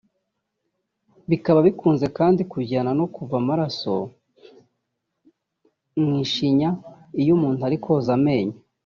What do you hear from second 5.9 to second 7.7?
mu ishinya iyo umuntu